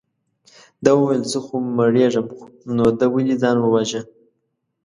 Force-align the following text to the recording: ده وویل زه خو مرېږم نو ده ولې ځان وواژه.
ده 0.83 0.91
وویل 0.95 1.23
زه 1.31 1.39
خو 1.45 1.55
مرېږم 1.77 2.27
نو 2.75 2.85
ده 2.99 3.05
ولې 3.13 3.35
ځان 3.43 3.57
وواژه. 3.59 4.01